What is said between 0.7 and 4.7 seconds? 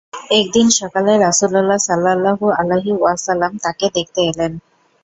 সকালে রাসূলুল্লাহ সাল্লাল্লাহু আলাইহি ওয়াসাল্লাম তাঁকে দেখতে এলেন।